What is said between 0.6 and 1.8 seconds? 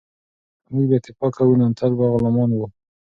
که موږ بې اتفاقه وو نو